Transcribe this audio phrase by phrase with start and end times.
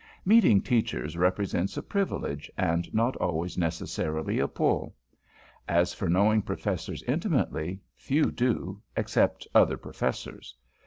[0.25, 4.95] Meeting Teachers represents a privilege and not always necessarily a pull.
[5.67, 10.55] As for knowing Professors intimately, few do, except other Professors.